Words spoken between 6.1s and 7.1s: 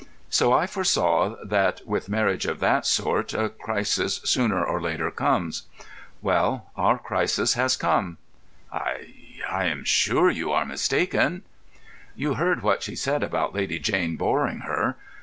Well, our